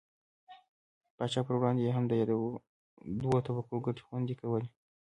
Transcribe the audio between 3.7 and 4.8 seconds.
ګټې خوندي کولې.